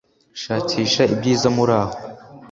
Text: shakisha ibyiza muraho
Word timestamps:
shakisha 0.41 1.01
ibyiza 1.13 1.47
muraho 1.55 1.95